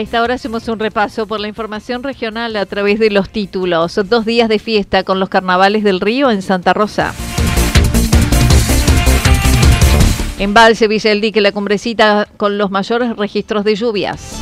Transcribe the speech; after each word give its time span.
A 0.00 0.02
esta 0.02 0.22
hora 0.22 0.32
hacemos 0.32 0.66
un 0.68 0.78
repaso 0.78 1.26
por 1.26 1.40
la 1.40 1.48
información 1.48 2.02
regional 2.02 2.56
a 2.56 2.64
través 2.64 2.98
de 2.98 3.10
los 3.10 3.28
títulos. 3.28 4.00
Dos 4.08 4.24
días 4.24 4.48
de 4.48 4.58
fiesta 4.58 5.04
con 5.04 5.20
los 5.20 5.28
carnavales 5.28 5.84
del 5.84 6.00
río 6.00 6.30
en 6.30 6.40
Santa 6.40 6.72
Rosa. 6.72 7.12
Embalse 10.38 10.88
Villa 10.88 11.12
el 11.12 11.20
Dique, 11.20 11.42
la 11.42 11.52
cumbrecita 11.52 12.26
con 12.38 12.56
los 12.56 12.70
mayores 12.70 13.14
registros 13.14 13.62
de 13.62 13.74
lluvias. 13.74 14.40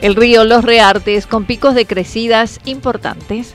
El 0.00 0.14
río 0.14 0.46
Los 0.46 0.64
Reartes 0.64 1.26
con 1.26 1.44
picos 1.44 1.74
de 1.74 1.84
crecidas 1.84 2.60
importantes. 2.64 3.54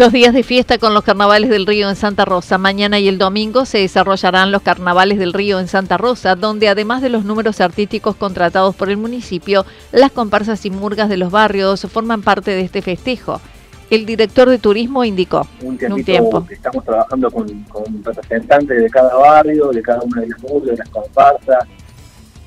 Dos 0.00 0.12
días 0.12 0.32
de 0.32 0.42
fiesta 0.42 0.78
con 0.78 0.94
los 0.94 1.04
carnavales 1.04 1.50
del 1.50 1.66
río 1.66 1.90
en 1.90 1.94
Santa 1.94 2.24
Rosa. 2.24 2.56
Mañana 2.56 2.98
y 2.98 3.06
el 3.06 3.18
domingo 3.18 3.66
se 3.66 3.80
desarrollarán 3.80 4.50
los 4.50 4.62
carnavales 4.62 5.18
del 5.18 5.34
río 5.34 5.60
en 5.60 5.68
Santa 5.68 5.98
Rosa, 5.98 6.36
donde 6.36 6.70
además 6.70 7.02
de 7.02 7.10
los 7.10 7.26
números 7.26 7.60
artísticos 7.60 8.16
contratados 8.16 8.74
por 8.74 8.88
el 8.88 8.96
municipio, 8.96 9.66
las 9.92 10.10
comparsas 10.10 10.64
y 10.64 10.70
murgas 10.70 11.10
de 11.10 11.18
los 11.18 11.30
barrios 11.30 11.82
forman 11.82 12.22
parte 12.22 12.52
de 12.52 12.62
este 12.62 12.80
festejo. 12.80 13.42
El 13.90 14.06
director 14.06 14.48
de 14.48 14.56
turismo 14.56 15.04
indicó 15.04 15.46
un, 15.60 15.78
un 15.92 16.02
tiempo 16.02 16.46
estamos 16.48 16.82
trabajando 16.82 17.30
con, 17.30 17.46
con, 17.64 18.02
representantes 18.02 18.82
de 18.82 18.88
cada 18.88 19.14
barrio, 19.16 19.68
de 19.68 19.82
cada 19.82 20.00
una 20.00 20.22
de 20.22 20.28
las 20.28 20.40
murgas, 20.40 20.70
de 20.70 20.76
las 20.78 20.88
comparsas, 20.88 21.68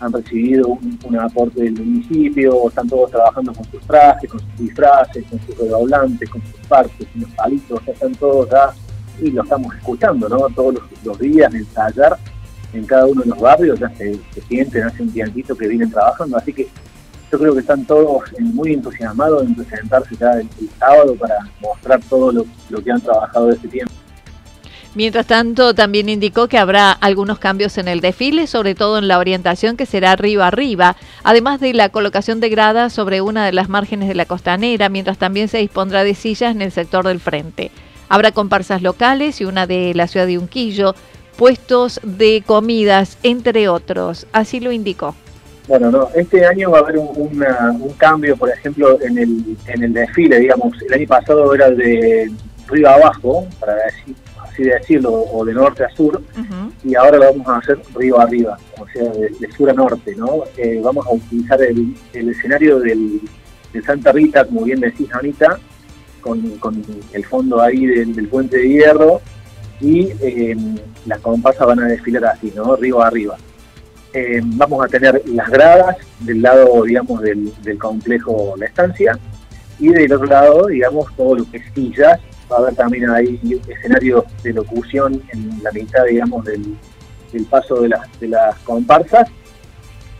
han 0.03 0.11
recibido 0.11 0.67
un, 0.67 1.19
aporte 1.19 1.63
del 1.63 1.73
municipio, 1.73 2.67
están 2.67 2.87
todos 2.89 3.11
trabajando 3.11 3.53
con 3.53 3.63
sus 3.71 3.81
trajes, 3.87 4.29
con 4.29 4.39
sus 4.39 4.57
disfraces, 4.57 5.23
con 5.29 5.39
sus 5.39 5.57
redoblantes, 5.57 6.29
con 6.29 6.41
sus 6.41 6.67
partes, 6.67 7.07
con 7.11 7.21
los 7.21 7.31
palitos, 7.31 7.87
están 7.87 8.15
todos 8.15 8.49
ya 8.49 8.73
y 9.21 9.31
lo 9.31 9.43
estamos 9.43 9.73
escuchando, 9.75 10.27
¿no? 10.27 10.49
Todos 10.49 10.75
los, 11.03 11.19
días 11.19 11.53
ensayar 11.53 12.17
en 12.73 12.85
cada 12.85 13.05
uno 13.05 13.21
de 13.21 13.29
los 13.29 13.39
barrios, 13.39 13.79
ya 13.79 13.89
se, 13.95 14.19
sienten 14.47 14.83
hace 14.83 15.03
un 15.03 15.11
tiempito 15.11 15.55
que 15.55 15.67
vienen 15.67 15.89
trabajando, 15.89 16.37
así 16.37 16.51
que 16.51 16.67
yo 17.31 17.39
creo 17.39 17.53
que 17.53 17.61
están 17.61 17.85
todos 17.85 18.23
muy 18.39 18.73
entusiasmados 18.73 19.43
en 19.43 19.55
presentarse 19.55 20.15
ya 20.17 20.33
el, 20.33 20.49
sábado 20.77 21.15
para 21.15 21.35
mostrar 21.61 21.99
todo 22.09 22.31
lo, 22.31 22.83
que 22.83 22.91
han 22.91 23.01
trabajado 23.01 23.51
este 23.51 23.67
tiempo. 23.67 23.92
Mientras 24.95 25.25
tanto, 25.25 25.73
también 25.73 26.07
indicó 26.07 26.47
que 26.47 26.59
habrá 26.59 26.91
algunos 26.91 27.39
cambios 27.39 27.79
en 27.79 27.87
el 27.87 27.99
desfile, 27.99 28.45
sobre 28.45 28.75
todo 28.75 28.99
en 28.99 29.07
la 29.07 29.17
orientación 29.17 29.75
que 29.75 29.87
será 29.87 30.11
arriba 30.11 30.45
arriba, 30.45 30.95
además 31.23 31.59
de 31.59 31.73
la 31.73 31.89
colocación 31.89 32.39
de 32.39 32.49
gradas 32.49 32.93
sobre 32.93 33.21
una 33.21 33.43
de 33.43 33.53
las 33.53 33.69
márgenes 33.69 34.07
de 34.07 34.13
la 34.13 34.25
costanera, 34.25 34.89
mientras 34.89 35.17
también 35.17 35.47
se 35.47 35.57
dispondrá 35.57 36.03
de 36.03 36.13
sillas 36.13 36.55
en 36.55 36.61
el 36.61 36.71
sector 36.71 37.07
del 37.07 37.19
frente. 37.19 37.71
Habrá 38.07 38.31
comparsas 38.31 38.83
locales 38.83 39.41
y 39.41 39.45
una 39.45 39.65
de 39.65 39.93
la 39.95 40.07
ciudad 40.07 40.27
de 40.27 40.37
Unquillo, 40.37 40.93
puestos 41.37 41.99
de 42.03 42.43
comidas, 42.45 43.17
entre 43.23 43.69
otros. 43.69 44.27
Así 44.31 44.59
lo 44.59 44.71
indicó. 44.71 45.15
Bueno, 45.67 45.89
no, 45.89 46.09
este 46.13 46.45
año 46.45 46.69
va 46.69 46.79
a 46.79 46.81
haber 46.81 46.99
un, 46.99 47.93
cambio, 47.97 48.37
por 48.37 48.51
ejemplo, 48.51 49.01
en 49.01 49.17
el, 49.17 49.57
en 49.65 49.83
el 49.83 49.93
desfile, 49.93 50.39
digamos. 50.39 50.79
El 50.87 50.93
año 50.93 51.07
pasado 51.07 51.55
era 51.55 51.71
de 51.71 52.31
arriba 52.67 52.93
abajo, 52.93 53.47
para 53.59 53.73
decir 53.75 54.15
así 54.53 54.63
decirlo, 54.63 55.11
o 55.11 55.43
de 55.43 55.53
norte 55.53 55.83
a 55.83 55.89
sur, 55.89 56.21
y 56.83 56.95
ahora 56.95 57.17
lo 57.17 57.25
vamos 57.25 57.47
a 57.47 57.57
hacer 57.57 57.79
río 57.95 58.19
arriba, 58.19 58.57
o 58.79 58.87
sea, 58.87 59.09
de, 59.11 59.51
sur 59.51 59.69
a 59.69 59.73
norte, 59.73 60.15
¿no? 60.15 60.43
Eh, 60.57 60.79
vamos 60.83 61.05
a 61.07 61.11
utilizar 61.11 61.61
el, 61.61 61.95
escenario 62.13 62.79
del, 62.79 63.21
de 63.73 63.81
Santa 63.81 64.11
Rita, 64.11 64.45
como 64.45 64.63
bien 64.63 64.79
decís, 64.79 65.07
Anita, 65.13 65.59
con, 66.21 66.41
el 67.13 67.25
fondo 67.25 67.61
ahí 67.61 67.85
del, 67.85 68.27
puente 68.27 68.57
de 68.57 68.69
hierro, 68.69 69.21
y 69.81 70.09
eh, 70.21 70.55
las 71.05 71.19
comparsas 71.19 71.67
van 71.67 71.79
a 71.79 71.87
desfilar 71.87 72.25
así, 72.25 72.53
¿no? 72.55 72.75
Río 72.75 73.01
arriba. 73.01 73.35
Eh, 74.13 74.39
vamos 74.43 74.85
a 74.85 74.87
tener 74.87 75.21
las 75.25 75.49
gradas 75.49 75.97
del 76.19 76.43
lado, 76.43 76.83
digamos, 76.83 77.21
del, 77.21 77.51
del 77.63 77.79
complejo 77.79 78.53
La 78.57 78.67
Estancia, 78.67 79.17
y 79.79 79.89
del 79.89 80.13
otro 80.13 80.27
lado, 80.27 80.67
digamos, 80.67 81.13
todo 81.15 81.35
lo 81.35 81.49
que 81.49 81.57
es 81.57 81.63
sillas 81.73 82.19
va 82.51 82.57
a 82.57 82.59
haber 82.59 82.75
también 82.75 83.09
ahí 83.09 83.39
escenarios 83.67 84.25
de 84.43 84.53
locución 84.53 85.21
en 85.31 85.63
la 85.63 85.71
mitad, 85.71 86.05
digamos, 86.05 86.45
del, 86.45 86.77
paso 87.49 87.81
de, 87.81 87.89
las 87.89 88.19
de 88.19 88.27
las 88.27 88.55
comparsas. 88.59 89.29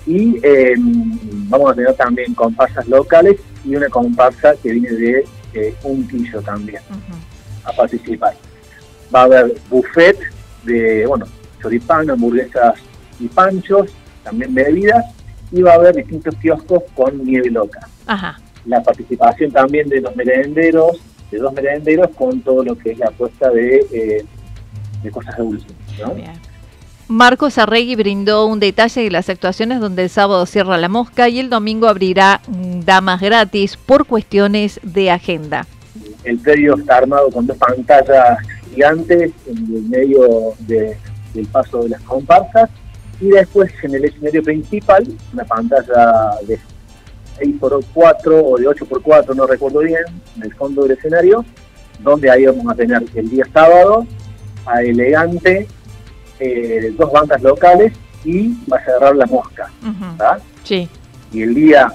Y 0.05 0.39
eh, 0.43 0.73
vamos 0.77 1.71
a 1.71 1.75
tener 1.75 1.93
también 1.95 2.33
comparsas 2.33 2.87
locales 2.87 3.39
y 3.63 3.75
una 3.75 3.87
comparsa 3.87 4.55
que 4.61 4.71
viene 4.71 4.89
de 4.91 5.25
eh, 5.53 5.75
un 5.83 6.07
quillo 6.07 6.41
también 6.41 6.81
a 7.63 7.71
participar. 7.71 8.35
Va 9.13 9.21
a 9.21 9.23
haber 9.23 9.55
buffet 9.69 10.17
de, 10.63 11.05
bueno, 11.05 11.25
choripán, 11.61 12.09
hamburguesas 12.09 12.75
y 13.19 13.27
panchos, 13.27 13.91
también 14.23 14.53
bebidas, 14.53 15.05
y 15.51 15.61
va 15.61 15.71
a 15.71 15.75
haber 15.75 15.95
distintos 15.95 16.35
kioscos 16.35 16.83
con 16.95 17.23
nieve 17.23 17.49
loca. 17.49 17.87
La 18.65 18.81
participación 18.81 19.51
también 19.51 19.87
de 19.89 20.01
los 20.01 20.15
merenderos, 20.15 20.99
de 21.33 21.39
dos 21.39 21.53
merenderos 21.53 22.09
con 22.15 22.41
todo 22.41 22.63
lo 22.63 22.77
que 22.77 22.91
es 22.91 22.99
la 22.99 23.07
apuesta 23.07 23.49
de, 23.49 23.77
eh, 23.91 24.25
de 25.01 25.11
cosas 25.11 25.35
dulces. 25.37 25.73
¿no? 25.99 26.13
Marcos 27.07 27.57
Arregui 27.57 27.95
brindó 27.95 28.45
un 28.45 28.59
detalle 28.59 29.01
de 29.01 29.11
las 29.11 29.29
actuaciones 29.29 29.79
donde 29.79 30.03
el 30.03 30.09
sábado 30.09 30.45
cierra 30.45 30.77
la 30.77 30.89
mosca 30.89 31.27
y 31.29 31.39
el 31.39 31.49
domingo 31.49 31.87
abrirá 31.87 32.41
damas 32.85 33.19
gratis 33.19 33.77
por 33.77 34.05
cuestiones 34.05 34.79
de 34.83 35.09
agenda. 35.11 35.65
El 36.23 36.37
predio 36.37 36.75
está 36.75 36.97
armado 36.97 37.29
con 37.31 37.47
dos 37.47 37.57
pantallas 37.57 38.37
gigantes 38.69 39.31
en 39.47 39.57
el 39.57 39.83
medio 39.83 40.53
del 40.59 41.47
paso 41.51 41.83
de 41.83 41.89
las 41.89 42.01
comparsas 42.01 42.69
Y 43.19 43.29
después 43.29 43.71
en 43.83 43.95
el 43.95 44.05
escenario 44.05 44.43
principal, 44.43 45.03
una 45.33 45.43
pantalla 45.43 46.37
de 46.47 46.59
6x4 47.39 48.41
o 48.43 48.57
de 48.57 48.67
8x4, 48.67 49.35
no 49.35 49.47
recuerdo 49.47 49.79
bien, 49.79 50.03
en 50.35 50.43
el 50.43 50.53
fondo 50.53 50.83
del 50.83 50.97
escenario, 50.97 51.45
donde 51.99 52.29
ahí 52.29 52.45
vamos 52.45 52.71
a 52.71 52.75
tener 52.75 53.03
el 53.15 53.29
día 53.29 53.45
sábado 53.53 54.05
a 54.65 54.81
Elegante, 54.81 55.67
eh, 56.39 56.93
dos 56.97 57.11
bandas 57.11 57.41
locales 57.41 57.93
y 58.23 58.53
va 58.71 58.77
a 58.77 58.85
cerrar 58.85 59.15
la 59.15 59.25
mosca. 59.25 59.69
Sí. 60.63 60.87
Y 61.31 61.41
el 61.41 61.53
día 61.53 61.93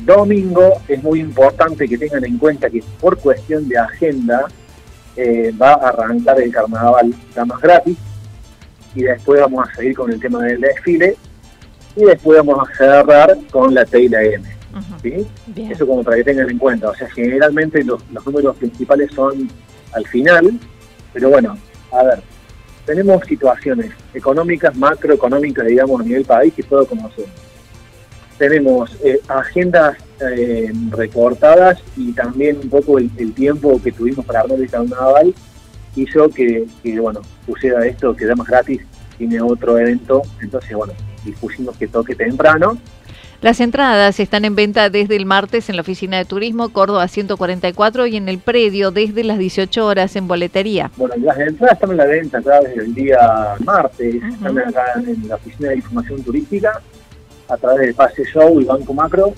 domingo 0.00 0.80
es 0.86 1.02
muy 1.02 1.20
importante 1.20 1.88
que 1.88 1.98
tengan 1.98 2.24
en 2.24 2.38
cuenta 2.38 2.70
que 2.70 2.82
por 3.00 3.18
cuestión 3.18 3.68
de 3.68 3.78
agenda 3.78 4.46
eh, 5.16 5.52
va 5.60 5.72
a 5.72 5.88
arrancar 5.88 6.40
el 6.40 6.52
carnaval 6.52 7.12
más 7.46 7.60
gratis 7.60 7.98
y 8.94 9.02
después 9.02 9.40
vamos 9.40 9.68
a 9.68 9.74
seguir 9.74 9.96
con 9.96 10.12
el 10.12 10.20
tema 10.20 10.42
del 10.44 10.60
desfile 10.60 11.16
y 11.96 12.04
después 12.04 12.38
vamos 12.38 12.68
a 12.68 12.76
cerrar 12.76 13.36
con 13.50 13.74
la 13.74 13.84
Teila 13.84 14.22
M. 14.22 14.57
Eso 15.56 15.86
como 15.86 16.02
para 16.02 16.16
que 16.18 16.24
tengan 16.24 16.50
en 16.50 16.58
cuenta. 16.58 16.90
O 16.90 16.94
sea, 16.94 17.10
generalmente 17.10 17.82
los, 17.84 18.00
números 18.24 18.56
principales 18.56 19.10
son 19.12 19.48
al 19.92 20.06
final, 20.06 20.58
pero 21.12 21.30
bueno, 21.30 21.56
a 21.92 22.02
ver, 22.04 22.20
tenemos 22.84 23.24
situaciones 23.26 23.92
económicas, 24.14 24.76
macroeconómicas, 24.76 25.66
digamos, 25.66 26.00
a 26.00 26.04
nivel 26.04 26.24
país 26.24 26.52
que 26.54 26.62
todo 26.62 26.86
conocemos. 26.86 27.30
Tenemos 28.36 28.96
eh, 29.02 29.20
agendas 29.26 29.96
eh, 30.20 30.72
recortadas 30.90 31.80
y 31.96 32.12
también 32.12 32.58
un 32.62 32.70
poco 32.70 32.98
el, 32.98 33.10
tiempo 33.34 33.80
que 33.82 33.90
tuvimos 33.90 34.24
para 34.24 34.40
armar 34.40 34.60
el 34.60 34.70
carnaval 34.70 35.34
hizo 35.96 36.28
que, 36.28 36.66
que, 36.82 37.00
bueno, 37.00 37.20
pusiera 37.44 37.84
esto 37.84 38.14
que 38.14 38.32
más 38.36 38.46
gratis, 38.46 38.80
tiene 39.16 39.40
otro 39.40 39.76
evento, 39.76 40.22
entonces, 40.40 40.76
bueno, 40.76 40.92
dispusimos 41.24 41.76
que 41.76 41.88
toque 41.88 42.14
temprano 42.14 42.78
las 43.40 43.60
entradas 43.60 44.18
están 44.18 44.44
en 44.44 44.56
venta 44.56 44.90
desde 44.90 45.14
el 45.14 45.24
martes 45.24 45.68
en 45.68 45.76
la 45.76 45.82
oficina 45.82 46.18
de 46.18 46.24
turismo 46.24 46.70
Córdoba 46.70 47.06
144 47.06 48.06
y 48.08 48.16
en 48.16 48.28
el 48.28 48.38
predio 48.38 48.90
desde 48.90 49.22
las 49.22 49.38
18 49.38 49.86
horas 49.86 50.16
en 50.16 50.26
boletería. 50.26 50.90
Bueno, 50.96 51.14
las 51.18 51.38
entradas 51.38 51.74
están 51.74 51.92
en 51.92 51.96
la 51.98 52.06
venta 52.06 52.38
acá 52.38 52.60
desde 52.60 52.82
el 52.82 52.94
día 52.94 53.54
martes, 53.64 54.16
están 54.16 54.58
acá 54.58 54.94
en 54.96 55.28
la 55.28 55.36
oficina 55.36 55.68
de 55.68 55.76
información 55.76 56.22
turística 56.24 56.80
a 57.48 57.56
través 57.56 57.80
del 57.86 57.94
Pase 57.94 58.24
Show 58.24 58.60
y 58.60 58.64
Banco 58.64 58.92
Macro 58.92 59.32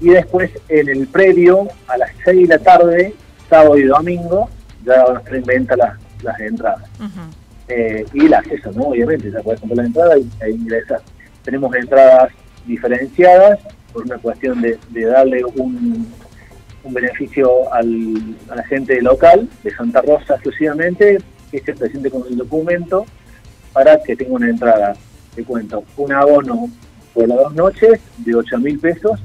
y 0.00 0.08
después 0.08 0.50
en 0.68 0.88
el 0.88 1.06
predio 1.06 1.68
a 1.86 1.96
las 1.98 2.10
6 2.24 2.48
de 2.48 2.56
la 2.56 2.58
tarde, 2.58 3.14
sábado 3.48 3.78
y 3.78 3.84
domingo, 3.84 4.50
ya 4.84 5.04
van 5.04 5.16
a 5.16 5.18
estar 5.20 5.34
en 5.36 5.44
venta 5.44 5.76
las, 5.76 5.98
las 6.22 6.40
entradas. 6.40 6.88
Eh, 7.68 8.04
y 8.12 8.26
el 8.26 8.34
acceso, 8.34 8.70
¿no? 8.72 8.88
Obviamente, 8.88 9.30
ya 9.30 9.40
puedes 9.40 9.60
comprar 9.60 9.78
la 9.78 9.86
entrada 9.86 10.18
y, 10.18 10.28
e 10.40 10.50
ingresar. 10.50 11.00
Tenemos 11.42 11.74
entradas 11.74 12.32
diferenciadas 12.66 13.60
por 13.92 14.04
una 14.04 14.18
cuestión 14.18 14.60
de, 14.60 14.78
darle 15.04 15.44
un, 15.56 16.06
beneficio 16.88 17.72
al, 17.72 18.36
a 18.48 18.54
la 18.54 18.64
gente 18.64 19.02
local 19.02 19.48
de 19.64 19.74
Santa 19.74 20.02
Rosa 20.02 20.34
exclusivamente, 20.34 21.18
que 21.50 21.60
se 21.60 21.74
presente 21.74 22.10
con 22.10 22.22
el 22.28 22.36
documento 22.36 23.06
para 23.72 24.00
que 24.02 24.14
tenga 24.14 24.34
una 24.34 24.48
entrada. 24.48 24.94
Te 25.34 25.42
cuento, 25.42 25.82
un 25.96 26.12
abono 26.12 26.70
por 27.12 27.28
las 27.28 27.38
dos 27.38 27.54
noches 27.54 28.00
de 28.18 28.34
8 28.34 28.58
mil 28.58 28.78
pesos 28.78 29.20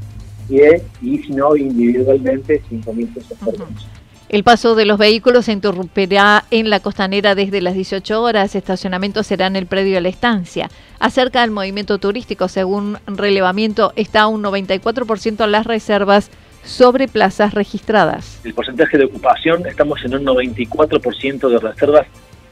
y, 0.49 0.61
y 1.01 1.19
si 1.19 1.33
no, 1.33 1.55
individualmente 1.55 2.61
5 2.67 2.93
mil 2.93 3.07
pesos 3.09 3.37
por 3.37 3.57
noche. 3.59 3.90
El 4.31 4.45
paso 4.45 4.75
de 4.75 4.85
los 4.85 4.97
vehículos 4.97 5.43
se 5.43 5.51
interrumpirá 5.51 6.45
en 6.51 6.69
la 6.69 6.79
costanera 6.79 7.35
desde 7.35 7.59
las 7.59 7.73
18 7.73 8.21
horas. 8.21 8.55
Estacionamiento 8.55 9.23
será 9.23 9.47
en 9.47 9.57
el 9.57 9.65
predio 9.65 9.95
de 9.95 9.99
la 9.99 10.07
estancia. 10.07 10.69
Acerca 10.99 11.41
del 11.41 11.51
movimiento 11.51 11.97
turístico, 11.97 12.47
según 12.47 12.97
relevamiento, 13.07 13.91
está 13.97 14.27
un 14.27 14.41
94% 14.41 15.43
en 15.43 15.51
las 15.51 15.65
reservas 15.65 16.31
sobre 16.63 17.09
plazas 17.09 17.53
registradas. 17.53 18.39
El 18.45 18.53
porcentaje 18.53 18.97
de 18.97 19.03
ocupación, 19.03 19.67
estamos 19.67 20.01
en 20.05 20.15
un 20.15 20.23
94% 20.23 21.49
de 21.49 21.59
reservas 21.59 22.07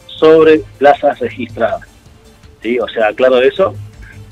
sobre 0.08 0.60
plazas 0.80 1.18
registradas. 1.20 1.88
¿Sí? 2.62 2.78
O 2.78 2.90
sea, 2.90 3.14
claro 3.14 3.42
eso, 3.42 3.74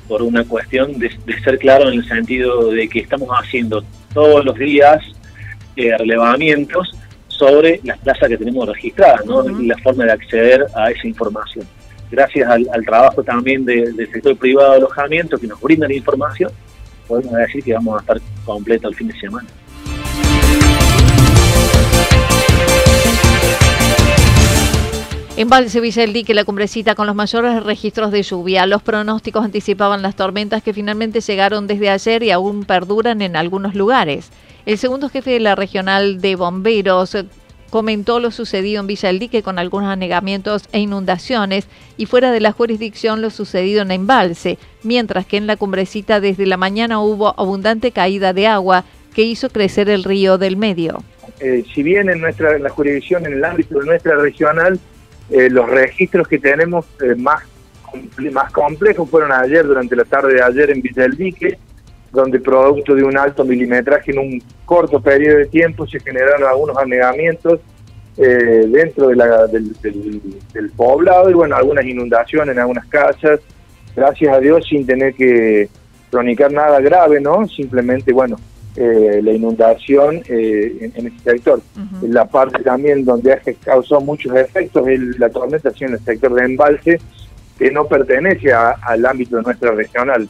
por 0.09 0.21
una 0.21 0.43
cuestión 0.43 0.99
de, 0.99 1.09
ser 1.45 1.59
claro 1.59 1.87
en 1.87 1.99
el 1.99 2.07
sentido 2.09 2.71
de 2.71 2.89
que 2.89 2.99
estamos 2.99 3.29
haciendo 3.41 3.85
todos 4.13 4.43
los 4.43 4.57
días 4.57 5.01
eh, 5.77 5.97
relevamientos 5.97 6.91
sobre 7.37 7.79
las 7.83 7.97
plazas 7.99 8.29
que 8.29 8.37
tenemos 8.37 8.67
registradas 8.67 9.25
¿no? 9.25 9.47
y 9.61 9.67
la 9.67 9.77
forma 9.77 10.05
de 10.05 10.11
acceder 10.11 10.65
a 10.75 10.91
esa 10.91 11.07
información. 11.07 11.65
Gracias 12.09 12.49
al, 12.49 12.85
trabajo 12.85 13.21
también 13.23 13.65
del 13.65 13.95
sector 14.11 14.35
privado 14.37 14.71
de 14.71 14.77
alojamiento 14.77 15.37
que 15.37 15.47
nos 15.47 15.59
brinda 15.59 15.87
la 15.87 15.93
información, 15.93 16.51
podemos 17.07 17.33
decir 17.33 17.63
que 17.63 17.73
vamos 17.73 17.97
a 17.97 17.99
estar 17.99 18.17
completo 18.45 18.87
el 18.87 18.95
fin 18.95 19.07
de 19.07 19.19
semana. 19.19 19.47
Villa 25.81 26.03
el 26.03 26.13
Dique, 26.13 26.33
la 26.33 26.45
cumbrecita 26.45 26.95
con 26.95 27.05
los 27.05 27.15
mayores 27.15 27.63
registros 27.63 28.11
de 28.11 28.23
lluvia. 28.23 28.65
Los 28.65 28.81
pronósticos 28.81 29.45
anticipaban 29.45 30.01
las 30.01 30.15
tormentas 30.15 30.63
que 30.63 30.73
finalmente 30.73 31.21
llegaron 31.21 31.67
desde 31.67 31.89
ayer 31.89 32.23
y 32.23 32.31
aún 32.31 32.65
perduran 32.65 33.21
en 33.21 33.35
algunos 33.35 33.75
lugares. 33.75 34.31
El 34.67 34.77
segundo 34.77 35.07
jefe 35.07 35.31
de 35.31 35.39
la 35.39 35.55
regional 35.55 36.19
de 36.19 36.35
bomberos 36.35 37.15
comentó 37.69 38.19
lo 38.19 38.31
sucedido 38.31 38.81
en 38.81 38.87
Villa 38.87 39.07
del 39.07 39.17
Dique 39.17 39.41
con 39.41 39.59
algunos 39.59 39.87
anegamientos 39.87 40.67
e 40.73 40.79
inundaciones 40.79 41.69
y 41.95 42.05
fuera 42.05 42.33
de 42.33 42.41
la 42.41 42.51
jurisdicción 42.51 43.21
lo 43.21 43.29
sucedido 43.29 43.81
en 43.81 43.91
Embalse, 43.91 44.57
mientras 44.83 45.25
que 45.25 45.37
en 45.37 45.47
la 45.47 45.55
cumbrecita 45.55 46.19
desde 46.19 46.45
la 46.45 46.57
mañana 46.57 46.99
hubo 46.99 47.33
abundante 47.39 47.93
caída 47.93 48.33
de 48.33 48.47
agua 48.47 48.83
que 49.15 49.21
hizo 49.21 49.47
crecer 49.47 49.89
el 49.89 50.03
río 50.03 50.37
del 50.37 50.57
medio. 50.57 51.01
Eh, 51.39 51.63
si 51.73 51.81
bien 51.81 52.09
en 52.09 52.19
nuestra 52.19 52.59
la 52.59 52.69
jurisdicción, 52.69 53.25
en 53.25 53.35
el 53.35 53.45
ámbito 53.45 53.79
de 53.79 53.85
nuestra 53.85 54.17
regional, 54.17 54.77
eh, 55.29 55.49
los 55.49 55.69
registros 55.69 56.27
que 56.27 56.39
tenemos 56.39 56.85
eh, 57.01 57.15
más, 57.15 57.41
más 58.33 58.51
complejos 58.51 59.09
fueron 59.09 59.31
ayer, 59.31 59.65
durante 59.65 59.95
la 59.95 60.03
tarde 60.03 60.33
de 60.33 60.43
ayer 60.43 60.71
en 60.71 60.81
Villa 60.81 61.03
del 61.03 61.15
Dique, 61.15 61.57
donde 62.17 62.39
producto 62.39 62.95
de 62.95 63.03
un 63.03 63.15
alto 63.15 63.45
milimetraje 63.45 64.11
en 64.11 64.17
un 64.17 64.43
corto 64.65 64.99
periodo 64.99 65.37
de 65.37 65.45
tiempo 65.45 65.85
se 65.85 65.99
generaron 65.99 66.47
algunos 66.47 66.75
anegamientos 66.75 67.59
eh, 68.17 68.65
dentro 68.67 69.09
de 69.09 69.15
la, 69.15 69.45
del, 69.45 70.71
poblado 70.75 71.29
y 71.29 71.33
bueno, 71.33 71.55
algunas 71.55 71.85
inundaciones 71.85 72.55
en 72.55 72.59
algunas 72.59 72.87
casas, 72.87 73.39
gracias 73.95 74.35
a 74.35 74.39
Dios 74.39 74.65
sin 74.67 74.83
tener 74.87 75.13
que 75.13 75.69
cronicar 76.09 76.51
nada 76.51 76.79
grave, 76.79 77.21
¿no? 77.21 77.47
Simplemente, 77.47 78.11
bueno, 78.11 78.37
eh, 78.75 79.21
la 79.21 79.31
inundación 79.33 80.23
eh, 80.27 80.91
en, 80.95 81.05
este 81.05 81.31
sector. 81.33 81.61
La 82.01 82.25
parte 82.25 82.63
también 82.63 83.05
donde 83.05 83.39
causó 83.63 84.01
muchos 84.01 84.35
efectos 84.35 84.87
es 84.87 85.19
la 85.19 85.29
tormenta 85.29 85.71
en 85.79 85.93
el 85.93 85.99
sector 85.99 86.33
de 86.33 86.45
embalse, 86.45 86.99
que 87.59 87.69
no 87.69 87.85
pertenece 87.85 88.51
al 88.51 89.05
ámbito 89.05 89.37
de 89.37 89.43
nuestra 89.43 89.71
regional. 89.71 90.27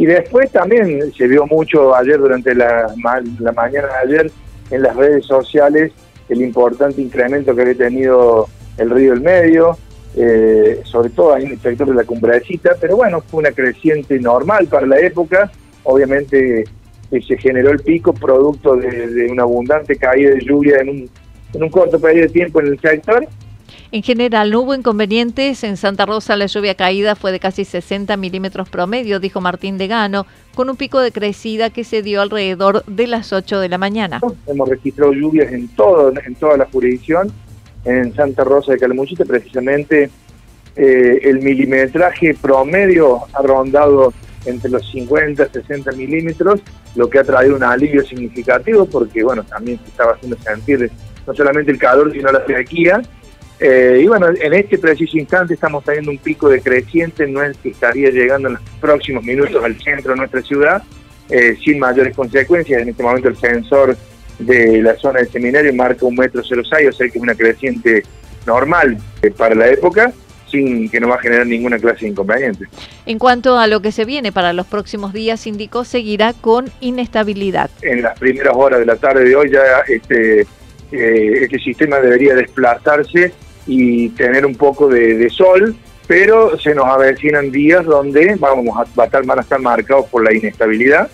Y 0.00 0.06
después 0.06 0.50
también 0.50 1.12
se 1.12 1.28
vio 1.28 1.46
mucho 1.46 1.94
ayer 1.94 2.18
durante 2.18 2.54
la, 2.54 2.90
la 3.38 3.52
mañana 3.52 3.86
de 3.86 4.08
ayer 4.08 4.32
en 4.70 4.82
las 4.82 4.96
redes 4.96 5.26
sociales 5.26 5.92
el 6.30 6.40
importante 6.40 7.02
incremento 7.02 7.54
que 7.54 7.60
había 7.60 7.74
tenido 7.74 8.48
el 8.78 8.88
río 8.88 9.10
del 9.12 9.20
medio, 9.20 9.76
eh, 10.16 10.80
sobre 10.84 11.10
todo 11.10 11.34
ahí 11.34 11.44
en 11.44 11.52
el 11.52 11.60
sector 11.60 11.86
de 11.86 11.92
la 11.92 12.04
cumbrecita, 12.04 12.78
pero 12.80 12.96
bueno, 12.96 13.20
fue 13.20 13.40
una 13.40 13.52
creciente 13.52 14.18
normal 14.18 14.68
para 14.68 14.86
la 14.86 14.98
época, 14.98 15.52
obviamente 15.82 16.64
se 17.10 17.36
generó 17.36 17.70
el 17.70 17.80
pico 17.80 18.14
producto 18.14 18.76
de, 18.76 19.06
de 19.06 19.30
una 19.30 19.42
abundante 19.42 19.96
caída 19.96 20.30
de 20.30 20.40
lluvia 20.40 20.78
en 20.80 20.88
un, 20.88 21.10
en 21.52 21.62
un 21.62 21.68
corto 21.68 22.00
periodo 22.00 22.28
de 22.28 22.32
tiempo 22.32 22.60
en 22.62 22.68
el 22.68 22.80
sector 22.80 23.28
en 23.92 24.02
general, 24.02 24.50
no 24.50 24.60
hubo 24.60 24.74
inconvenientes. 24.74 25.64
En 25.64 25.76
Santa 25.76 26.06
Rosa 26.06 26.36
la 26.36 26.46
lluvia 26.46 26.74
caída 26.74 27.14
fue 27.14 27.32
de 27.32 27.40
casi 27.40 27.64
60 27.64 28.16
milímetros 28.16 28.68
promedio, 28.68 29.20
dijo 29.20 29.40
Martín 29.40 29.78
de 29.78 29.88
Gano, 29.88 30.26
con 30.54 30.70
un 30.70 30.76
pico 30.76 31.00
de 31.00 31.12
crecida 31.12 31.70
que 31.70 31.84
se 31.84 32.02
dio 32.02 32.20
alrededor 32.20 32.84
de 32.86 33.06
las 33.06 33.32
8 33.32 33.60
de 33.60 33.68
la 33.68 33.78
mañana. 33.78 34.20
Hemos 34.46 34.68
registrado 34.68 35.12
lluvias 35.12 35.52
en, 35.52 35.68
todo, 35.68 36.12
en 36.24 36.34
toda 36.34 36.56
la 36.56 36.66
jurisdicción. 36.66 37.32
En 37.84 38.14
Santa 38.14 38.44
Rosa 38.44 38.72
de 38.72 38.78
Calamuchita, 38.78 39.24
precisamente, 39.24 40.10
eh, 40.76 41.20
el 41.22 41.40
milimetraje 41.40 42.34
promedio 42.34 43.20
ha 43.32 43.42
rondado 43.42 44.12
entre 44.44 44.70
los 44.70 44.90
50 44.90 45.42
y 45.42 45.48
60 45.50 45.92
milímetros, 45.92 46.60
lo 46.94 47.08
que 47.08 47.18
ha 47.18 47.24
traído 47.24 47.56
un 47.56 47.62
alivio 47.62 48.04
significativo 48.04 48.86
porque, 48.86 49.22
bueno, 49.22 49.44
también 49.44 49.78
se 49.78 49.90
estaba 49.90 50.12
haciendo 50.12 50.36
sentir 50.38 50.90
no 51.26 51.34
solamente 51.34 51.70
el 51.70 51.78
calor, 51.78 52.12
sino 52.12 52.30
la 52.30 52.44
sequía 52.46 53.02
eh, 53.62 54.00
y 54.02 54.06
bueno, 54.06 54.28
en 54.28 54.54
este 54.54 54.78
preciso 54.78 55.18
instante 55.18 55.52
estamos 55.52 55.84
teniendo 55.84 56.10
un 56.10 56.16
pico 56.16 56.48
de 56.48 56.62
creciente, 56.62 57.26
no 57.26 57.42
es 57.42 57.58
que 57.58 57.68
estaría 57.68 58.08
llegando 58.08 58.48
en 58.48 58.54
los 58.54 58.62
próximos 58.80 59.22
minutos 59.22 59.62
al 59.62 59.78
centro 59.82 60.12
de 60.12 60.18
nuestra 60.18 60.40
ciudad, 60.40 60.82
eh, 61.28 61.58
sin 61.62 61.78
mayores 61.78 62.16
consecuencias. 62.16 62.80
En 62.80 62.88
este 62.88 63.02
momento 63.02 63.28
el 63.28 63.36
sensor 63.36 63.98
de 64.38 64.80
la 64.80 64.96
zona 64.96 65.18
del 65.18 65.28
seminario 65.28 65.74
marca 65.74 66.06
un 66.06 66.16
metro 66.16 66.42
06, 66.42 66.88
o 66.88 66.92
sea 66.92 67.08
que 67.08 67.18
es 67.18 67.22
una 67.22 67.34
creciente 67.34 68.02
normal 68.46 68.96
eh, 69.20 69.30
para 69.30 69.54
la 69.54 69.68
época. 69.68 70.10
sin 70.50 70.90
que 70.90 70.98
no 70.98 71.06
va 71.06 71.14
a 71.14 71.20
generar 71.20 71.46
ninguna 71.46 71.78
clase 71.78 72.06
de 72.06 72.08
inconveniente. 72.08 72.64
En 73.06 73.20
cuanto 73.20 73.56
a 73.56 73.68
lo 73.68 73.80
que 73.80 73.92
se 73.92 74.04
viene 74.04 74.32
para 74.32 74.52
los 74.52 74.66
próximos 74.66 75.12
días, 75.12 75.46
indicó 75.46 75.84
seguirá 75.84 76.32
con 76.32 76.68
inestabilidad. 76.80 77.70
En 77.82 78.02
las 78.02 78.18
primeras 78.18 78.54
horas 78.56 78.80
de 78.80 78.86
la 78.86 78.96
tarde 78.96 79.22
de 79.22 79.36
hoy 79.36 79.48
ya 79.52 79.62
este, 79.86 80.40
eh, 80.40 81.38
este 81.42 81.56
sistema 81.60 82.00
debería 82.00 82.34
desplazarse 82.34 83.32
y 83.66 84.08
tener 84.10 84.46
un 84.46 84.54
poco 84.54 84.88
de, 84.88 85.28
sol, 85.30 85.74
pero 86.06 86.58
se 86.58 86.74
nos 86.74 86.86
avecinan 86.86 87.50
días 87.50 87.84
donde 87.84 88.36
vamos 88.38 88.76
a, 88.78 88.82
estar, 88.82 89.24
van 89.24 89.38
a 89.38 89.42
estar 89.42 89.60
marcados 89.60 90.06
por 90.06 90.24
la 90.24 90.34
inestabilidad, 90.34 91.10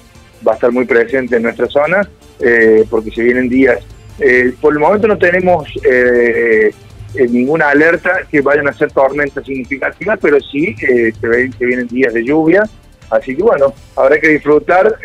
va 0.47 0.53
a 0.53 0.55
estar 0.55 0.73
muy 0.73 0.85
presente 0.85 1.37
en 1.37 1.43
nuestra 1.43 1.67
zona, 1.67 2.09
eh, 2.41 2.85
porque 2.89 3.11
se 3.11 3.23
vienen 3.23 3.49
días. 3.49 3.81
Eh, 4.19 4.55
por 4.61 4.73
el 4.73 4.79
momento 4.79 5.07
no 5.07 5.19
tenemos 5.19 5.69
ninguna 7.15 7.71
alerta 7.71 8.21
que 8.31 8.41
vayan 8.41 8.69
a 8.69 8.73
ser 8.73 8.91
tormentas 8.91 9.45
significativas, 9.45 10.19
pero 10.21 10.39
sí 10.41 10.75
se 10.77 11.29
ven 11.29 11.53
que 11.53 11.67
vienen 11.67 11.89
días 11.89 12.13
de 12.13 12.25
lluvia, 12.25 12.63
así 13.11 13.35
que 13.35 13.43
bueno, 13.43 13.73
habrá 13.97 14.19
que 14.19 14.29
disfrutar 14.29 14.99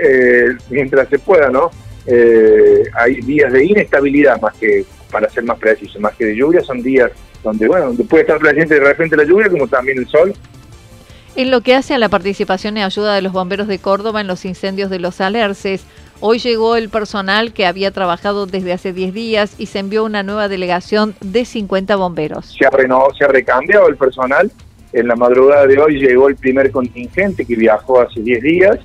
mientras 0.69 1.07
se 1.09 1.19
pueda, 1.19 1.49
¿no? 1.49 1.71
Eh, 2.07 2.83
hay 2.93 3.21
días 3.21 3.51
de 3.53 3.65
inestabilidad 3.65 4.39
más 4.41 4.55
que, 4.55 4.85
para 5.11 5.29
ser 5.29 5.43
más 5.43 5.59
preciso, 5.59 5.99
más 5.99 6.15
que 6.15 6.25
de 6.25 6.35
lluvia, 6.35 6.61
son 6.61 6.81
días 6.81 7.11
donde, 7.43 7.67
bueno, 7.67 7.87
donde 7.87 8.03
puede 8.03 8.23
estar 8.23 8.39
presente 8.39 8.75
de 8.75 8.81
repente 8.81 9.17
la 9.17 9.23
lluvia 9.23 9.49
como 9.49 9.67
también 9.67 9.97
el 9.97 10.07
sol. 10.07 10.33
En 11.35 11.49
lo 11.49 11.61
que 11.61 11.75
hace 11.75 11.93
a 11.93 11.97
la 11.97 12.09
participación 12.09 12.77
y 12.77 12.83
ayuda 12.83 13.15
de 13.15 13.21
los 13.21 13.31
bomberos 13.31 13.67
de 13.67 13.79
Córdoba 13.79 14.21
en 14.21 14.27
los 14.27 14.43
incendios 14.43 14.89
de 14.89 14.99
los 14.99 15.21
Alerces, 15.21 15.85
hoy 16.19 16.39
llegó 16.39 16.75
el 16.75 16.89
personal 16.89 17.53
que 17.53 17.65
había 17.65 17.91
trabajado 17.91 18.45
desde 18.45 18.73
hace 18.73 18.91
10 18.91 19.13
días 19.13 19.55
y 19.57 19.67
se 19.67 19.79
envió 19.79 20.03
una 20.03 20.23
nueva 20.23 20.49
delegación 20.49 21.15
de 21.21 21.45
50 21.45 21.95
bomberos. 21.95 22.53
Se 22.57 22.65
ha, 22.65 22.69
renovado, 22.69 23.13
se 23.13 23.23
ha 23.23 23.29
recambiado 23.29 23.87
el 23.87 23.95
personal. 23.95 24.51
En 24.91 25.07
la 25.07 25.15
madrugada 25.15 25.65
de 25.67 25.79
hoy 25.79 25.99
llegó 25.99 26.27
el 26.27 26.35
primer 26.35 26.69
contingente 26.69 27.45
que 27.45 27.55
viajó 27.55 28.01
hace 28.01 28.19
10 28.19 28.41
días 28.43 28.79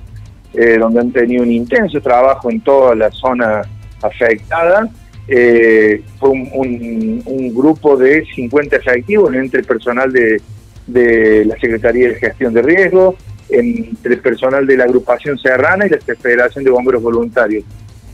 eh, 0.53 0.77
donde 0.79 1.01
han 1.01 1.11
tenido 1.11 1.43
un 1.43 1.51
intenso 1.51 1.99
trabajo 2.01 2.49
en 2.49 2.61
toda 2.61 2.95
la 2.95 3.11
zona 3.11 3.61
afectada. 4.01 4.89
Eh, 5.27 6.01
fue 6.19 6.29
un, 6.29 7.53
grupo 7.53 7.97
de 7.97 8.25
50 8.33 8.75
efectivos 8.77 9.33
entre 9.33 9.63
personal 9.63 10.11
de, 10.11 11.45
la 11.45 11.57
Secretaría 11.59 12.09
de 12.09 12.15
Gestión 12.15 12.53
de 12.53 12.61
Riesgo, 12.61 13.15
entre 13.49 14.17
personal 14.17 14.65
de 14.65 14.77
la 14.77 14.85
agrupación 14.85 15.37
serrana 15.37 15.85
y 15.85 15.89
la 15.89 15.97
Federación 16.15 16.63
de 16.63 16.71
Bomberos 16.71 17.01
Voluntarios. 17.01 17.63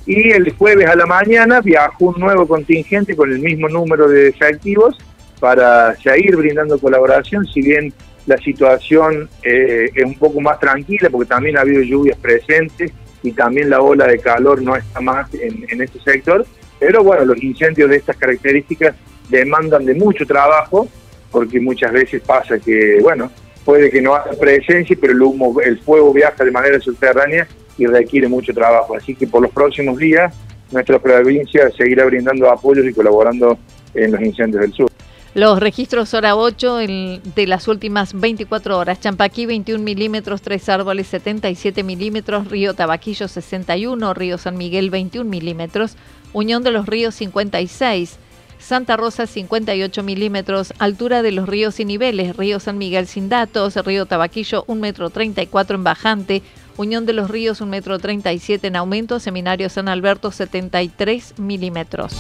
Y 0.05 0.32
el 0.32 0.51
jueves 0.53 0.88
a 0.88 0.96
la 0.96 1.05
mañana 1.05 1.62
viajó 1.62 2.05
un 2.05 2.20
nuevo 2.20 2.48
contingente 2.48 3.15
con 3.15 3.32
el 3.32 3.39
mismo 3.39 3.70
número 3.70 4.08
de 4.08 4.29
efectivos 4.29 4.98
para 5.39 5.96
seguir 5.96 6.36
brindando 6.36 6.77
colaboración, 6.79 7.46
si 7.46 7.62
bien 7.62 7.93
la 8.25 8.38
situación 8.38 9.29
eh, 9.43 9.89
es 9.93 10.03
un 10.03 10.15
poco 10.15 10.39
más 10.39 10.60
tranquila 10.60 11.10
porque 11.10 11.27
también 11.27 11.58
ha 11.58 11.62
habido 11.62 11.82
lluvias 11.82 12.17
presentes 12.17 12.91
y 13.22 13.32
también 13.32 13.70
la 13.70 13.82
ola 13.82 14.08
de 14.08 14.20
calor 14.20 14.62
no 14.62 14.75
está 14.75 15.01
más 15.01 15.34
en, 15.34 15.82
este 15.82 16.00
sector, 16.00 16.46
pero 16.79 17.03
bueno, 17.03 17.25
los 17.25 17.41
incendios 17.41 17.89
de 17.89 17.97
estas 17.97 18.17
características 18.17 18.95
demandan 19.29 19.85
de 19.85 19.95
mucho 19.95 20.25
trabajo 20.25 20.87
porque 21.31 21.59
muchas 21.59 21.91
veces 21.91 22.21
pasa 22.21 22.59
que, 22.59 22.99
bueno, 23.01 23.31
puede 23.65 23.89
que 23.89 24.01
no 24.01 24.15
haya 24.15 24.37
presencia, 24.39 24.95
pero 24.99 25.13
el 25.13 25.21
humo, 25.21 25.59
el 25.61 25.79
fuego 25.79 26.13
viaja 26.13 26.43
de 26.43 26.51
manera 26.51 26.79
subterránea 26.79 27.47
y 27.77 27.87
requiere 27.87 28.27
mucho 28.27 28.53
trabajo. 28.53 28.95
Así 28.95 29.15
que 29.15 29.25
por 29.25 29.41
los 29.41 29.51
próximos 29.51 29.97
días 29.97 30.33
nuestra 30.71 30.99
provincia 30.99 31.69
seguirá 31.71 32.05
brindando 32.05 32.49
apoyos 32.49 32.85
y 32.85 32.93
colaborando 32.93 33.57
en 33.93 34.11
los 34.11 34.21
incendios 34.21 34.61
del 34.61 34.73
sur. 34.73 34.92
Los 35.35 35.59
registros 35.59 36.13
hora 36.13 36.35
8 36.35 36.75
de 36.77 37.45
las 37.47 37.67
últimas 37.67 38.13
24 38.13 38.77
horas. 38.77 38.99
Champaquí 38.99 39.47
21 39.47 39.83
milímetros, 39.83 40.43
Tres 40.43 40.69
Árboles 40.69 41.07
77 41.07 41.81
milímetros, 41.81 42.49
Río 42.49 42.75
Tabaquillo 42.75 43.27
61, 43.27 44.13
Río 44.13 44.37
San 44.37 44.57
Miguel 44.57 44.91
21 44.91 45.27
milímetros, 45.27 45.95
Unión 46.33 46.61
de 46.61 46.69
los 46.69 46.85
Ríos 46.85 47.15
56, 47.15 48.17
Santa 48.59 48.95
Rosa 48.95 49.25
58 49.25 50.03
milímetros, 50.03 50.71
altura 50.77 51.23
de 51.23 51.31
los 51.31 51.49
ríos 51.49 51.79
y 51.79 51.85
niveles, 51.85 52.37
Río 52.37 52.59
San 52.59 52.77
Miguel 52.77 53.07
sin 53.07 53.27
datos, 53.27 53.75
Río 53.75 54.05
Tabaquillo 54.05 54.65
1 54.67 54.79
metro 54.79 55.09
34 55.09 55.77
en 55.77 55.83
bajante, 55.83 56.43
Unión 56.77 57.07
de 57.07 57.13
los 57.13 57.31
Ríos 57.31 57.59
1 57.59 57.71
metro 57.71 57.97
37 57.97 58.67
en 58.67 58.75
aumento, 58.75 59.19
Seminario 59.19 59.67
San 59.69 59.87
Alberto 59.89 60.31
73 60.31 61.39
milímetros. 61.39 62.15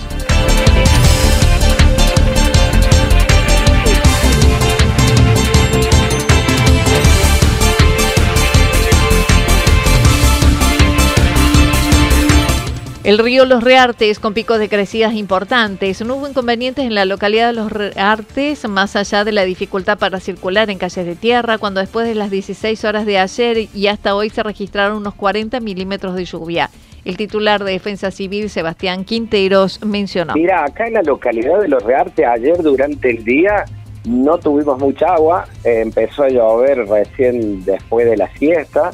El 13.03 13.17
río 13.17 13.43
Los 13.43 13.61
Reartes 13.61 14.17
con 14.17 14.33
picos 14.33 14.59
de 14.59 14.69
crecidas 14.69 15.13
importantes. 15.13 16.01
No 16.05 16.15
hubo 16.15 16.25
inconvenientes 16.25 16.85
en 16.85 16.95
la 16.95 17.03
localidad 17.03 17.47
de 17.47 17.53
Los 17.53 17.69
Reartes, 17.69 18.65
más 18.69 18.95
allá 18.95 19.25
de 19.25 19.33
la 19.33 19.43
dificultad 19.43 19.97
para 19.97 20.21
circular 20.21 20.69
en 20.69 20.77
calles 20.77 21.05
de 21.05 21.15
tierra, 21.17 21.57
cuando 21.57 21.81
después 21.81 22.07
de 22.07 22.15
las 22.15 22.31
16 22.31 22.85
horas 22.85 23.05
de 23.05 23.17
ayer 23.17 23.67
y 23.73 23.87
hasta 23.87 24.15
hoy 24.15 24.29
se 24.29 24.41
registraron 24.41 24.99
unos 24.99 25.15
40 25.15 25.59
milímetros 25.59 26.15
de 26.15 26.23
lluvia. 26.23 26.69
El 27.03 27.17
titular 27.17 27.61
de 27.65 27.73
Defensa 27.73 28.09
Civil, 28.09 28.49
Sebastián 28.49 29.03
Quinteros, 29.03 29.83
mencionó. 29.83 30.35
Mira, 30.35 30.63
acá 30.63 30.87
en 30.87 30.93
la 30.93 31.01
localidad 31.01 31.59
de 31.59 31.67
Los 31.67 31.83
Reartes, 31.83 32.25
ayer 32.25 32.55
durante 32.63 33.09
el 33.09 33.25
día 33.25 33.65
no 34.05 34.37
tuvimos 34.37 34.79
mucha 34.79 35.07
agua, 35.07 35.45
empezó 35.65 36.23
a 36.23 36.29
llover 36.29 36.87
recién 36.87 37.65
después 37.65 38.09
de 38.09 38.15
la 38.15 38.33
siesta 38.37 38.91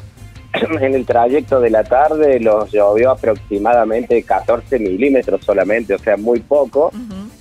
en 0.81 0.95
el 0.95 1.05
trayecto 1.05 1.59
de 1.59 1.69
la 1.69 1.83
tarde 1.83 2.39
los 2.39 2.71
llovió 2.71 3.11
aproximadamente 3.11 4.23
14 4.23 4.79
milímetros 4.79 5.43
solamente, 5.43 5.93
o 5.93 5.99
sea, 5.99 6.17
muy 6.17 6.39
poco. 6.39 6.91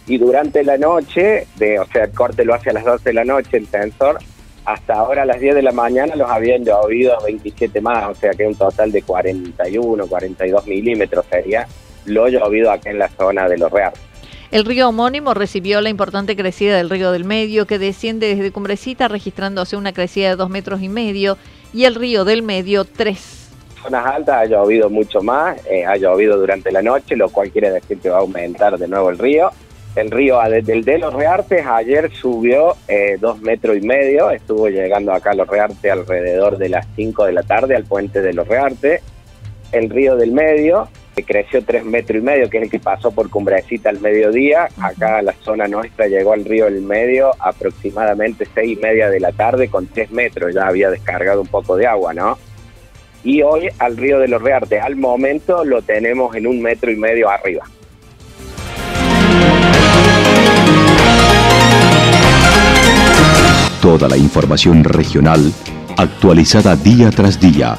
Y 0.07 0.19
durante 0.19 0.62
la 0.62 0.79
noche, 0.79 1.47
de, 1.57 1.79
o 1.79 1.87
sea, 1.87 2.05
el 2.05 2.12
corte 2.12 2.45
lo 2.45 2.55
hace 2.55 2.71
a 2.71 2.73
las 2.75 2.85
12 2.85 3.11
de 3.11 3.12
la 3.12 3.25
noche 3.25 3.57
el 3.59 3.67
sensor, 3.67 4.19
hasta 4.65 4.95
ahora 4.95 5.23
a 5.23 5.25
las 5.25 5.41
10 5.41 5.55
de 5.55 5.62
la 5.62 5.73
mañana 5.73 6.15
los 6.15 6.29
habían 6.29 6.65
llovido 6.65 7.17
27 7.25 7.81
más, 7.81 8.11
o 8.11 8.15
sea 8.15 8.33
que 8.33 8.47
un 8.47 8.55
total 8.55 8.93
de 8.93 9.03
41, 9.03 10.07
42 10.07 10.67
milímetros 10.67 11.25
sería 11.31 11.67
lo 12.05 12.29
llovido 12.29 12.71
acá 12.71 12.91
en 12.91 12.99
la 12.99 13.09
zona 13.09 13.49
de 13.49 13.59
los 13.59 13.71
Reales. 13.71 14.00
El 14.50 14.65
río 14.65 14.88
homónimo 14.88 15.35
recibió 15.35 15.83
la 15.83 15.91
importante 15.91 16.35
crecida 16.35 16.79
del 16.79 16.88
río 16.88 17.12
del 17.12 17.25
Medio, 17.25 17.67
que 17.67 17.79
desciende 17.79 18.35
desde 18.35 18.50
Cumbrecita, 18.50 19.07
registrándose 19.07 19.77
una 19.77 19.93
crecida 19.93 20.31
de 20.31 20.37
dos 20.37 20.49
metros 20.49 20.81
y 20.83 20.88
medio 20.88 21.37
y 21.72 21.84
el 21.84 21.94
río 21.94 22.25
del 22.25 22.42
Medio 22.42 22.84
3. 22.84 23.50
Zonas 23.82 24.06
altas 24.06 24.37
ha 24.37 24.44
llovido 24.46 24.90
mucho 24.90 25.20
más, 25.20 25.58
eh, 25.66 25.84
ha 25.84 25.96
llovido 25.96 26.38
durante 26.38 26.72
la 26.72 26.82
noche, 26.82 27.16
lo 27.16 27.28
cual 27.28 27.50
quiere 27.50 27.70
decir 27.70 27.98
que 27.98 28.10
va 28.10 28.18
a 28.18 28.20
aumentar 28.20 28.78
de 28.78 28.88
nuevo 28.88 29.10
el 29.10 29.18
río. 29.18 29.50
El 29.94 30.10
río 30.10 30.38
del 30.40 30.84
de 30.84 30.98
los 30.98 31.12
Reartes 31.12 31.66
ayer 31.66 32.10
subió 32.12 32.76
eh, 32.87 33.16
dos 33.20 33.40
metros 33.40 33.76
y 33.76 33.80
medio, 33.80 34.30
estuvo 34.30 34.68
llegando 34.68 35.12
acá 35.12 35.30
a 35.30 35.34
los 35.34 35.48
Reartes 35.48 35.90
alrededor 35.90 36.58
de 36.58 36.68
las 36.68 36.87
5 36.94 37.25
de 37.25 37.32
la 37.32 37.42
tarde 37.42 37.75
al 37.75 37.84
puente 37.84 38.20
de 38.20 38.32
los 38.32 38.46
Reartes. 38.46 39.02
El 39.72 39.90
río 39.90 40.16
del 40.16 40.32
Medio 40.32 40.88
creció 41.22 41.64
tres 41.64 41.84
metros 41.84 42.20
y 42.20 42.25
medio, 42.25 42.48
que 42.50 42.58
es 42.58 42.64
el 42.64 42.70
que 42.70 42.78
pasó 42.78 43.10
por 43.10 43.30
Cumbrecita 43.30 43.90
al 43.90 44.00
mediodía. 44.00 44.68
Acá 44.80 45.18
a 45.18 45.22
la 45.22 45.32
zona 45.42 45.68
nuestra 45.68 46.06
llegó 46.06 46.32
al 46.32 46.44
río 46.44 46.66
del 46.66 46.82
medio 46.82 47.30
aproximadamente 47.38 48.46
seis 48.54 48.78
y 48.78 48.80
media 48.80 49.08
de 49.10 49.20
la 49.20 49.32
tarde 49.32 49.68
con 49.68 49.87
tres 49.87 50.10
metros, 50.10 50.54
ya 50.54 50.66
había 50.66 50.90
descargado 50.90 51.40
un 51.40 51.48
poco 51.48 51.76
de 51.76 51.87
agua, 51.87 52.14
¿no? 52.14 52.38
Y 53.25 53.42
hoy 53.42 53.68
al 53.78 53.96
río 53.96 54.18
de 54.18 54.28
los 54.28 54.40
Reartes, 54.40 54.80
al 54.82 54.96
momento 54.96 55.64
lo 55.64 55.82
tenemos 55.82 56.34
en 56.37 56.46
un 56.46 56.62
metro 56.62 56.90
y 56.90 56.96
medio 56.96 57.28
arriba. 57.28 57.64
Toda 63.82 64.08
la 64.08 64.16
información 64.16 64.84
regional 64.84 65.52
actualizada 65.96 66.76
día 66.76 67.10
tras 67.10 67.40
día 67.40 67.78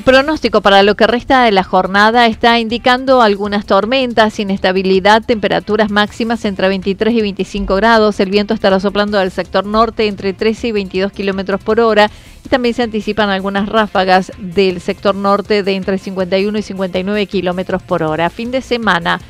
El 0.00 0.04
pronóstico 0.04 0.62
para 0.62 0.82
lo 0.82 0.94
que 0.94 1.06
resta 1.06 1.44
de 1.44 1.52
la 1.52 1.62
jornada 1.62 2.26
está 2.26 2.58
indicando 2.58 3.20
algunas 3.20 3.66
tormentas, 3.66 4.40
inestabilidad, 4.40 5.22
temperaturas 5.22 5.90
máximas 5.90 6.46
entre 6.46 6.68
23 6.68 7.12
y 7.12 7.20
25 7.20 7.76
grados. 7.76 8.18
El 8.18 8.30
viento 8.30 8.54
estará 8.54 8.80
soplando 8.80 9.18
del 9.18 9.30
sector 9.30 9.66
norte 9.66 10.06
entre 10.06 10.32
13 10.32 10.68
y 10.68 10.72
22 10.72 11.12
kilómetros 11.12 11.62
por 11.62 11.80
hora. 11.80 12.10
Y 12.46 12.48
también 12.48 12.74
se 12.74 12.82
anticipan 12.82 13.28
algunas 13.28 13.68
ráfagas 13.68 14.32
del 14.38 14.80
sector 14.80 15.14
norte 15.14 15.62
de 15.62 15.74
entre 15.74 15.98
51 15.98 16.58
y 16.58 16.62
59 16.62 17.26
kilómetros 17.26 17.82
por 17.82 18.02
hora. 18.02 18.30
Fin 18.30 18.50
de 18.50 18.62
semana, 18.62 19.20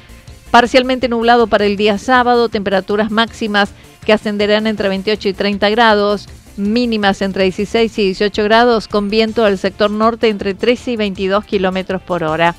parcialmente 0.53 1.09
nublado 1.09 1.49
para 1.49 1.67
el 1.67 1.77
día 1.77 1.99
sábado, 1.99 2.49
temperaturas 2.49 3.11
máximas 3.11 3.71
que 4.05 4.13
ascenderán 4.13 4.69
entre 4.69 4.89
28 4.89 5.31
y 5.31 5.33
30 5.33 5.69
grados 5.71 6.29
mínimas 6.61 7.23
entre 7.23 7.45
16 7.45 7.99
y 7.99 8.05
18 8.05 8.45
grados, 8.45 8.89
con 8.89 9.11
viento 9.11 9.45
del 9.45 9.59
sector 9.59 9.91
norte 9.91 10.29
entre 10.29 10.55
13 10.55 10.93
y 10.93 10.97
22 10.97 11.45
kilómetros 11.45 12.03
por 12.03 12.23
hora. 12.23 12.55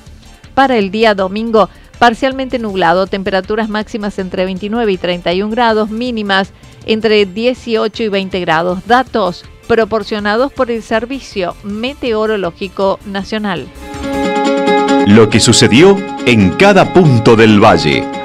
Para 0.54 0.78
el 0.78 0.92
día 0.92 1.16
domingo, 1.16 1.70
parcialmente 2.00 2.60
nublado, 2.60 3.08
temperaturas 3.08 3.70
máximas 3.70 4.20
entre 4.20 4.46
29 4.46 4.92
y 4.92 4.98
31 4.98 5.52
grados, 5.52 5.90
mínimas 5.90 6.52
entre 6.86 7.26
18 7.26 8.04
y 8.04 8.10
20 8.10 8.40
grados. 8.40 8.80
Datos 8.88 9.46
proporcionados 9.68 10.52
por 10.52 10.70
el 10.70 10.84
Servicio 10.84 11.56
Meteorológico 11.64 13.00
Nacional. 13.06 13.68
Lo 15.08 15.30
que 15.30 15.40
sucedió 15.40 15.98
en 16.26 16.52
cada 16.52 16.94
punto 16.94 17.36
del 17.36 17.64
valle. 17.64 18.21